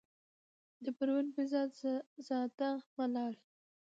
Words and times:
د 0.83 0.85
پروين 0.97 1.27
فيض 1.35 1.53
زاده 2.27 2.69
ملال، 2.97 3.33